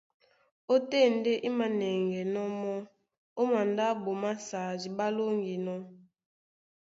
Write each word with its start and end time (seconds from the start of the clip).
Ótên 0.73 1.07
ndé 1.17 1.31
í 1.47 1.49
mānɛŋgɛnɔ́ 1.57 2.47
mɔ́ 2.59 2.75
ó 3.39 3.41
mandáɓo 3.51 4.09
másadi 4.23 4.87
ɓá 4.97 5.05
lóŋginɔ́. 5.17 5.79